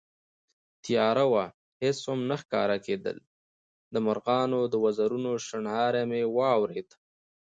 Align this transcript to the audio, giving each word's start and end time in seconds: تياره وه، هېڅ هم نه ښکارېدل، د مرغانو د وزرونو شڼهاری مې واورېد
تياره 0.83 1.25
وه، 1.31 1.45
هېڅ 1.83 1.99
هم 2.09 2.19
نه 2.29 2.35
ښکارېدل، 2.41 3.17
د 3.93 3.95
مرغانو 4.07 4.59
د 4.67 4.75
وزرونو 4.83 5.31
شڼهاری 5.47 6.03
مې 6.09 6.21
واورېد 6.37 6.89